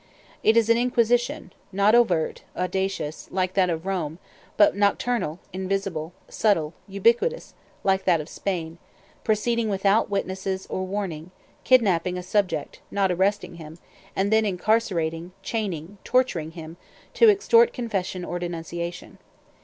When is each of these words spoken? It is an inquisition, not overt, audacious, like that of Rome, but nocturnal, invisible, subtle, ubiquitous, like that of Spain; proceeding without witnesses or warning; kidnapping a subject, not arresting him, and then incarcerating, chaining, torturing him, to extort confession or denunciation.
It 0.41 0.57
is 0.57 0.67
an 0.67 0.77
inquisition, 0.79 1.53
not 1.71 1.93
overt, 1.93 2.41
audacious, 2.57 3.27
like 3.29 3.53
that 3.53 3.69
of 3.69 3.85
Rome, 3.85 4.17
but 4.57 4.75
nocturnal, 4.75 5.39
invisible, 5.53 6.11
subtle, 6.27 6.73
ubiquitous, 6.87 7.53
like 7.83 8.05
that 8.05 8.19
of 8.19 8.27
Spain; 8.27 8.79
proceeding 9.23 9.69
without 9.69 10.09
witnesses 10.09 10.65
or 10.71 10.87
warning; 10.87 11.29
kidnapping 11.63 12.17
a 12.17 12.23
subject, 12.23 12.79
not 12.89 13.11
arresting 13.11 13.57
him, 13.57 13.77
and 14.15 14.33
then 14.33 14.43
incarcerating, 14.43 15.33
chaining, 15.43 15.99
torturing 16.03 16.53
him, 16.53 16.77
to 17.13 17.29
extort 17.29 17.71
confession 17.71 18.25
or 18.25 18.39
denunciation. 18.39 19.19